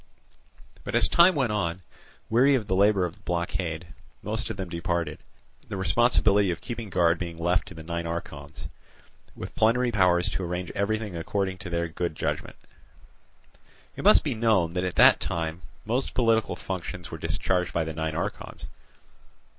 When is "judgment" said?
12.15-12.55